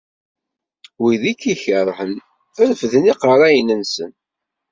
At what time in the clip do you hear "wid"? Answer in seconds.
1.01-1.23